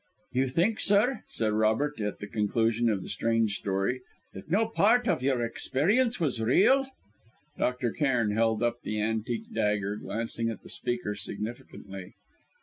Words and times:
"You 0.31 0.47
think, 0.47 0.79
sir," 0.79 1.25
said 1.29 1.53
Robert, 1.53 1.99
at 2.01 2.17
the 2.17 2.25
conclusion 2.25 2.89
of 2.89 3.03
the 3.03 3.09
strange 3.09 3.53
story, 3.57 4.01
"that 4.33 4.49
no 4.49 4.65
part 4.67 5.07
of 5.07 5.21
your 5.21 5.43
experience 5.43 6.19
was 6.19 6.41
real?" 6.41 6.87
Dr. 7.59 7.91
Cairn 7.91 8.31
held 8.31 8.63
up 8.63 8.81
the 8.81 8.99
antique 8.99 9.53
dagger, 9.53 9.97
glancing 9.97 10.49
at 10.49 10.63
the 10.63 10.69
speaker 10.69 11.13
significantly. 11.13 12.15